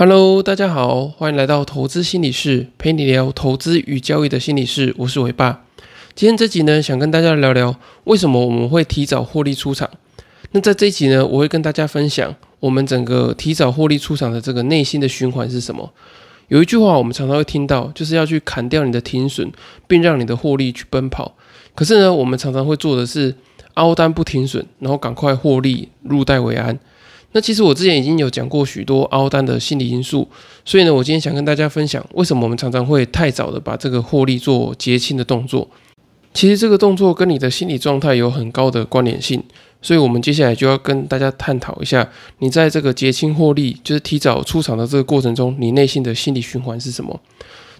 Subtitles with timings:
[0.00, 4.94] Hello，大家好，欢迎来到投资心理室，陪你聊投资与交易的心理室。
[4.96, 5.64] 我是伟爸。
[6.14, 7.74] 今天这集呢，想跟大家聊聊
[8.04, 9.90] 为什么我们会提早获利出场。
[10.52, 15.92] 那在这一集呢，我会跟大家分享我们整个提早获利出场的这个内心的循环是什么。
[16.46, 19.50] 有一句话我们常常会听到，就是要去砍掉你的停损，
[19.88, 21.34] 并让你的获利去奔跑。
[21.74, 23.34] 可是呢，我们常常会做的是
[23.74, 26.78] 凹单不停损，然后赶快获利入袋为安。
[27.32, 30.26] 那其实我之前已经有讲过许多凹单的心理因素，
[30.64, 35.68] 所以呢，我今天想跟大家分享为什么我们常常会太早的把这个获利做结清的动作。
[36.32, 39.42] 其实这个动作跟你的心理状态有很高的关联性，
[39.82, 42.08] 所以我们接下来就要跟大家探讨一下，
[42.38, 47.20] 你在这个结清获利，就是提早出场的这个过程中，你内心的心理循环是什么？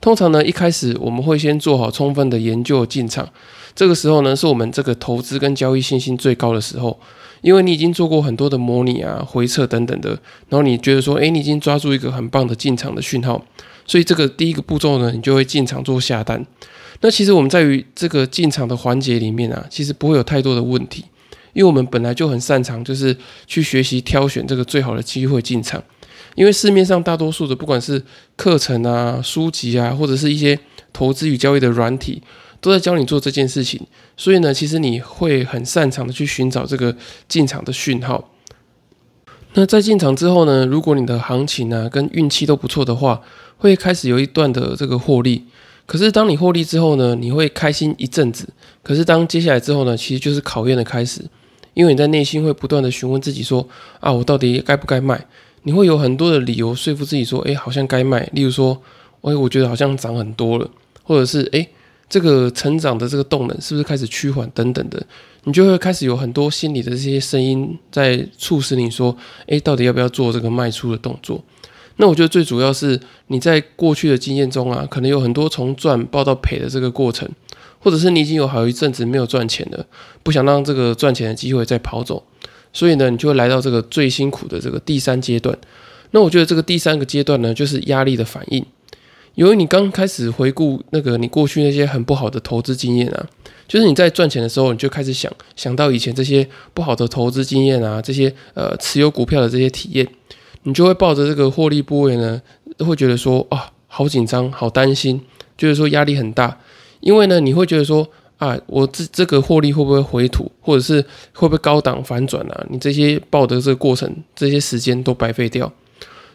[0.00, 3.28] 通常呢，一开始我们会先做好充分的研究进场，
[3.74, 6.98] 这个时候呢，是我们这个投资跟交易信心最高的时候。
[7.42, 10.10] 因为你已经做过很多的模拟啊、回测等等的，
[10.48, 13.44] 然后你觉得说，哎，你已经抓住一个很棒的进场的讯号，
[13.86, 16.44] 所以这个第一个步骤呢，你就会进场做下单。
[17.00, 21.04] 那其实我们在于这个进场的环节里面啊，其实不会有太多的问题，
[21.52, 23.16] 因为我们本来就很擅长，就是
[23.46, 25.82] 去学习挑选这个最好的机会进场。
[26.34, 28.02] 因为市面上大多数的不管是
[28.36, 30.58] 课程啊、书籍啊，或者是一些
[30.92, 32.22] 投资与交易的软体。
[32.66, 33.80] 都在教你做这件事情，
[34.16, 36.96] 所以呢，其实你会很擅长的去寻找这个
[37.28, 38.28] 进场的讯号。
[39.54, 43.22] 那在进场之后呢，如果你的行情啊跟运气都不错的话，
[43.56, 45.44] 会开始有一段的这个获利。
[45.86, 48.48] 可是当你获利之后呢，你会开心一阵子。
[48.82, 51.20] 可是当接下来之后呢，其实就是考验的开始，
[51.74, 53.64] 因为你在内心会不断的询问自己说：
[54.00, 55.24] 啊，我到底该不该卖？
[55.62, 58.28] 你会有很多的理由说服自己说：诶，好像该卖。
[58.32, 58.82] 例如说：
[59.20, 60.68] 诶，我觉得好像涨很多了，
[61.04, 61.68] 或者是诶。
[62.08, 65.04] 这个成长的这个动能是不是开始趋缓等等的，
[65.44, 71.42] 你就会开始有很多心理的这些声音在促使你说，诶，到底要不要做这个卖出的动作？
[71.96, 77.28] 那我觉得最主要是你在过去的经验中啊，可能有很多从赚爆到赔的这个过程，
[77.80, 79.84] 或者是你已经有好一阵子没有赚钱了，
[80.22, 82.22] 不想让这个赚钱的机会再跑走，
[82.72, 85.56] 所以呢，你就会来到这个最辛苦的这个第三阶段。
[86.10, 88.64] 那我觉得这个第三个阶段呢，就是压力的反应。
[89.36, 93.26] 由于你刚开始回顾那个你过去那些很不好的投资经验啊，
[93.68, 100.08] 就是你在赚钱的时候，你就开始想想到以前这些不好的投资经验啊，这些呃持有股票的这些体验，
[100.62, 102.40] 你就会抱着这个获利部位呢，
[102.78, 105.20] 会觉得说啊，好紧张，好担心，
[105.56, 106.58] 就是说压力很大，
[107.00, 108.08] 因为呢，你会觉得说
[108.38, 111.02] 啊，我这这个获利会不会回吐，或者是
[111.34, 112.66] 会不会高档反转啊？
[112.70, 115.70] 你这些抱的这个过程，这些时间都白费掉。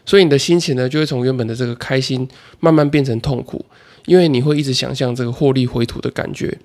[0.04, 2.28] 所以你的心情呢，就会从原本的这个开心，
[2.60, 3.64] 慢慢变成痛苦，
[4.06, 6.58] 因为你会一直想象这个获利回吐的感觉。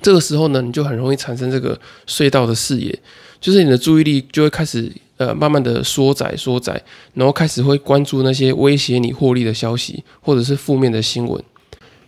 [0.00, 2.96] 这个时候呢，你就很容易产生这个隧道的视野，
[3.40, 6.80] 就是你的注意力就会开始呃慢慢的缩窄缩窄，
[7.14, 11.40] 然后开始会关注那些威胁你获利的消息，或者是负面的新闻。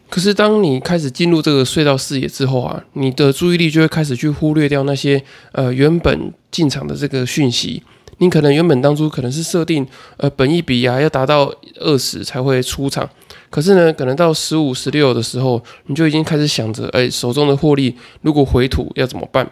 [0.08, 5.22] 可是当你开始进入这个隧道视野之后啊，你的注意力就会开始去忽略掉那些
[5.52, 7.82] 呃原本进场的这个讯息。
[8.18, 9.86] 你可能原本当初可能是设定，
[10.16, 13.08] 呃，本一比啊要达到二十才会出场，
[13.50, 19.48] 可是呢，可能到十五、十六的时候，你就已经开始想着，哎，手中的获利如果回吐要怎么办？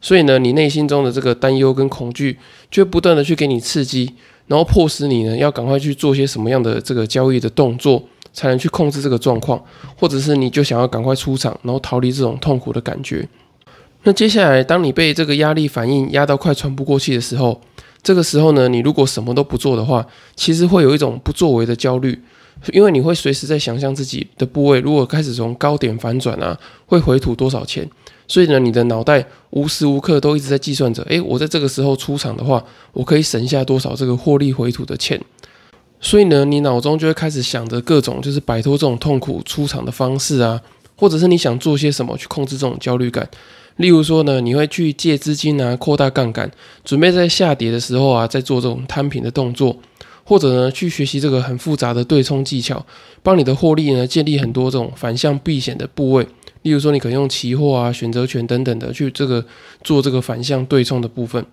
[0.00, 2.38] 所以呢，你内心中的这个担忧跟恐惧，
[2.70, 4.14] 就不断的去给你刺激，
[4.46, 8.02] 然后迫使你呢要赶快去做些什么样的这个交易的动作，
[8.32, 9.62] 才能去控制这个状况，
[9.98, 13.26] 或者是你就想要赶快出场，然后逃离这种痛苦的感觉。
[14.02, 17.60] 那接下来，当你被这个压力反应压到快喘不过气的时候，
[18.06, 20.06] 这个时候呢，你如果什么都不做的话，
[20.36, 22.16] 其实会有一种不作为的焦虑，
[22.72, 26.56] 因为你会随时在想象自己的部位如果开始从高点反转啊，
[26.86, 27.90] 会回吐多少钱。
[28.28, 32.62] 所以呢，你的脑袋无时无刻都一直在计算着，诶，我在这个时候出场的话，
[32.92, 35.20] 我可以省下多少这个获利回吐的钱。
[36.00, 40.60] 所以呢，你脑中就会开始想着各种就是摆脱这种痛苦出场的方式啊，
[40.96, 43.28] 或者是你想做些什么去控制这种焦虑感。
[43.76, 46.50] 例如说呢，你会去借资金啊，扩大杠杆，
[46.84, 49.76] 准备在下跌的时候啊，再做这种摊平的动作，
[50.24, 52.84] 或者呢，去学习这个很复杂的对冲技巧，
[53.22, 56.26] 帮你的获利呢建立很多这种反向避险的部位。
[56.62, 59.44] 例如说，你可以用期货啊、选择权等等的去这个
[59.84, 61.44] 做这个反向对冲的部分。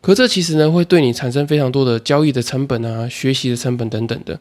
[0.00, 4.38] 可这其实呢，会对你产生非常多的交易的成本啊、学习的成本等等的。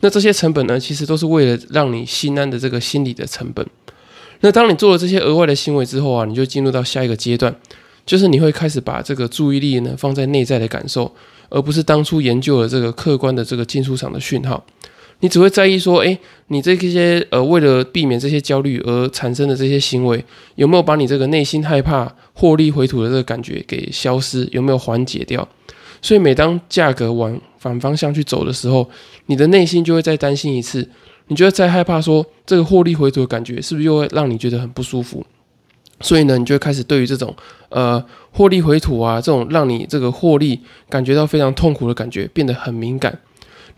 [0.00, 3.64] 那这些成本呢，其实都是为了让你心安的这个心理的成本。
[4.40, 7.54] 那当你做了这些额外的行为之后啊，你就进入到下一个阶段，
[8.06, 11.12] 就是你会开始把这个注意力呢放在内在的感受，
[11.48, 14.64] 而不是当初研究了这个客观的这个进出场的讯号。
[15.20, 20.24] 你只会在意说，诶，你这些呃为了避免这些焦虑而产生的这些行为，
[20.54, 25.48] 有没有把你这个内心害怕获利回吐的这个感觉给消失，有没有缓解掉？
[26.00, 28.88] 所以每当价格往反方向去走的时候，
[29.26, 30.88] 你的内心就会再担心一次，
[31.28, 35.24] 你就会再害怕说这个获利回吐的感觉是不是又会让你觉得很不舒服？
[36.00, 37.34] 所以呢，你就会开始对于这种
[37.70, 43.18] 呃获利回吐啊，这种让你这个获利感觉到非常痛苦的感觉变得很敏感。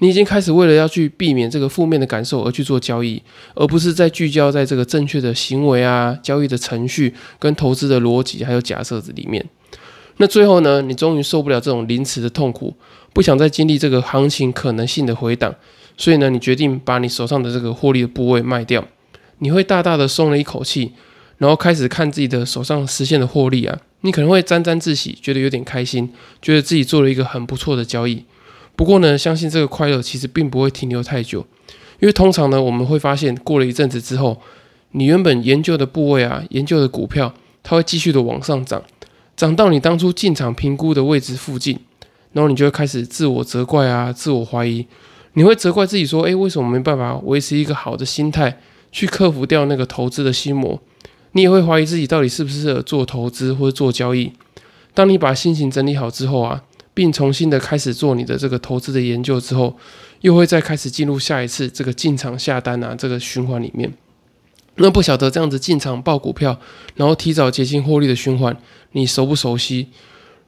[0.02, 3.22] 你已经开始为了要去避免这个负面的感受而去做交易，
[3.54, 9.44] 而不是在聚焦在这个正确的行为啊、交易的程序跟投资的逻辑还有假设子里面。
[10.16, 12.74] 那最后呢，你终于受不了这种临时的痛苦，
[13.12, 15.54] 不想再经历这个行情可能性的回档，
[16.00, 18.82] 所以呢，你决定把你手上的这个获利的部位卖掉，
[19.40, 20.92] 你会大大的松了一口气。
[21.36, 26.10] 然后开始看自己的手上实现的获利啊，你可能会沾沾自喜，觉得有点开心，
[26.40, 28.24] 觉得自己做了一个很不错的交易。
[28.76, 31.46] 不过呢，相信这个快乐其实并不会停留太久，
[31.98, 34.40] 因为通常呢，我们会发现过了一阵子之后，
[34.92, 38.82] 你原本研究的部位啊，研究的股票，它会继续的往上涨，
[39.34, 41.78] 涨到你当初进场评估的位置附近，
[42.32, 44.86] 然后你就会开始自我责怪啊，自我怀疑，
[45.34, 48.60] 你会责怪自己说，诶，为什么没办法维持一个好的心态，
[48.90, 50.80] 去克服掉那个投资的心魔？
[51.32, 54.32] 你也会怀疑自己到底适不适合做投资或者做交易。
[54.92, 56.62] 当你把心情整理好之后啊，
[56.92, 59.76] 并重新的开始做你的这个投资的研究之后，
[60.22, 63.92] 又会再开始进入下一次这个进场下单啊这个循环里面。
[64.76, 66.58] 那不晓得这样子进场报股票，
[66.96, 68.56] 然后提早结清获利的循环，
[68.92, 69.88] 你熟不熟悉？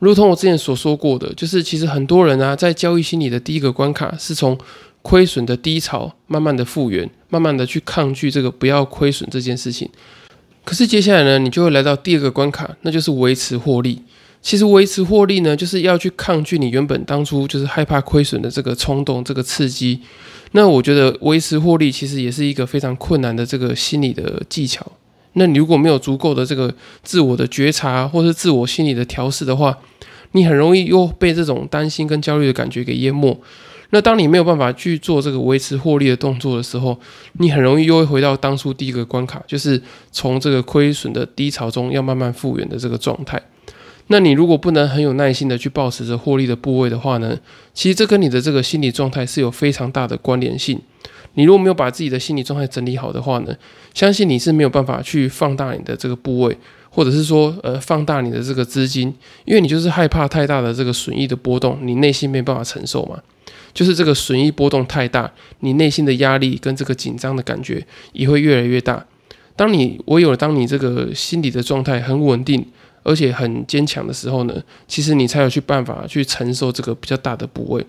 [0.02, 4.58] 如同我之前所说过的，就是其实很多人啊，在交易心理的第一个关卡，是从
[5.00, 9.88] 亏损的低潮慢慢的复原，慢慢的去抗拒这个不要亏损这件事情。
[10.64, 14.02] 可是接下来呢，你就会来到第二个关卡，那就是维持获利。
[14.40, 20.00] 其实维持获利呢，就是要去抗拒你原本当初就是害怕亏损的这个冲动、这个刺激。
[20.50, 24.84] 那我觉得维持获利其实也是一个非常困难的这个心理的技巧。
[25.34, 29.79] 那你如果没有足够的这个自我的觉察，或是自我心理的调试的话，
[30.32, 33.40] 你很容易又被这种担心跟焦虑的感觉给淹没。
[33.90, 36.99] 那当你没有办法去做这个维持获利的动作的时候，
[37.34, 39.81] 你很容易又会回到当初第一个关卡，就是
[40.11, 43.43] 从这个亏损的低潮中要慢慢复原的这个状态。
[44.06, 47.38] 那你如果不能很有耐心的去保持着获利的部位的话呢，
[47.75, 50.81] 其实这跟你的这个心理状态是有非常大的关联性。
[51.34, 53.55] 你如果没有把自己的心理状态整理好的话呢，
[53.94, 56.56] 相信你是没有办法去放大你的这个部位，
[56.90, 59.14] 或者是说呃放大你的这个资金，
[59.44, 63.20] 因为你就是害怕太大的这个损益的波动，你内心没办法承受嘛。
[63.75, 69.02] 就是这个损益波动太大，你内心的压力跟这个紧张的感觉也会越来越大。
[69.56, 72.67] 当你唯有当你这个心理的状态很稳定，
[73.02, 77.87] 而且很坚强的时候呢，其实你才有去办法去承受这个比较大的部位。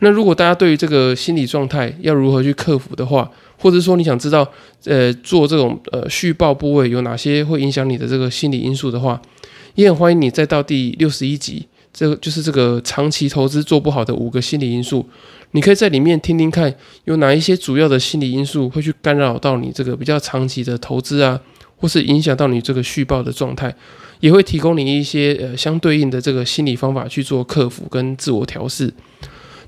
[0.00, 4.46] 那如果大家对于这个心理状态要如何去克服的话，或者说你想知道，
[4.84, 9.20] 呃，做这种呃续报部位有哪些会影响你的这个心理因素的话，
[9.74, 11.66] 也很欢迎你再到第六十一集。
[11.94, 15.08] 这个就是这个长期投资做不好的五个心理因素，
[15.52, 16.74] 你可以在里面听听看，
[17.04, 21.40] 有哪一些主要的心理因素会去干扰到你这个比较长期的投资啊，
[21.78, 23.74] 或是影响到你这个续报的状态，
[24.20, 28.92] 也会提供你一些呃相对应的这个心理方法去做克服跟自我调试。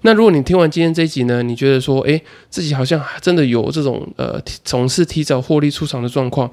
[0.02, 6.50] 那如果你听完今天这一集呢，你觉得说，诶，自己好像真的有这种呃总是提早获利出场的状况。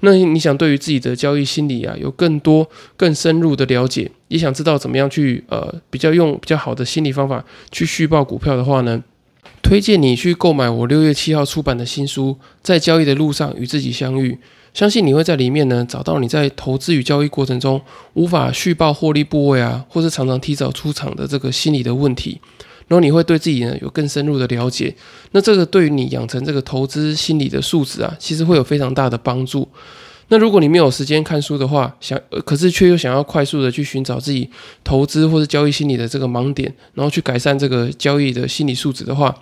[0.00, 9.02] 那你想对于自己的交易心理啊，有更多更深入的了解，也想知道怎么样去呃比较用比较好的心理方法去续报股票的话呢，
[9.62, 14.32] 推荐你去购买我六月七号出版的新书《在交易的路上与自己相遇》，
[14.74, 17.80] 相信你会在里面呢找到你在投资与交易过程中
[18.12, 22.40] 无法续报获利部位啊，或是常常提早出场的这个心理的问题。
[22.88, 24.94] 然后你会对自己呢有更深入的了解，
[25.32, 29.68] 那这个对于你养成这个投资心理的素质啊，其实会有非常大的帮助。
[30.28, 34.50] 那如果你没有时间看书的话，想可是却又想要快速的去寻找自己
[34.82, 39.32] 投资或者交易心理的这个盲点，然后去改善这个交易的心理素质的话，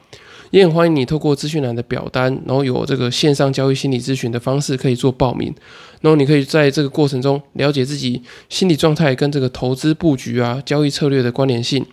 [0.51, 5.55] 也很欢迎你透过资讯栏的表单，然后有这个线上交易心理咨询的方式可以做报名。
[6.03, 8.21] 然后你可以在这个过程中了解自己
[8.51, 11.85] 心理状态跟这个投资布局啊、交易策略的关联性。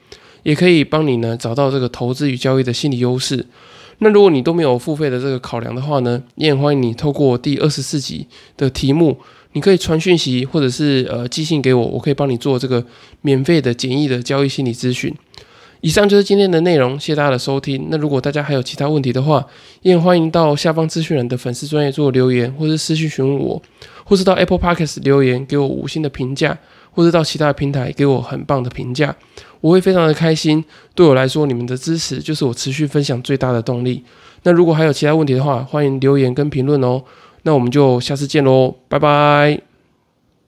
[0.43, 3.45] 也可以帮你呢找到这个投资与交易的心理优势。
[3.99, 8.25] 那如果你都没有付费的这个考量的话呢，也很欢迎你透过第二十四集
[8.57, 9.17] 的题目，
[9.53, 12.83] 你可以传讯息或者是呃寄信给我，我可以帮你做这个
[13.21, 15.13] 免费的简易的交易心理咨询。
[15.81, 17.87] 以上就是今天的内容，谢谢大家的收听。
[17.89, 19.45] 那如果大家还有其他问题的话，
[19.81, 23.61] 也欢迎到下方资讯栏的粉丝专业做留言，或是私信询问我，
[24.03, 26.57] 或是到 Apple Podcast 留言给我五星的评价，
[26.91, 29.15] 或者到其他平台给我很棒的评价。
[29.59, 30.63] 我会非常的开心，
[30.95, 34.03] 对我来说，你们的支持就是我持续分享最大的动力。
[34.43, 37.03] 那如果还有其他问题的话，欢迎留言跟评论哦。
[37.43, 39.70] 那我们就下次见喽，拜拜。